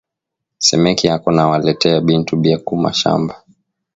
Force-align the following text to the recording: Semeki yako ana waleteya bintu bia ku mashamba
Semeki 0.65 1.05
yako 1.07 1.27
ana 1.31 1.43
waleteya 1.51 2.01
bintu 2.07 2.31
bia 2.41 2.57
ku 2.65 2.73
mashamba 2.83 3.33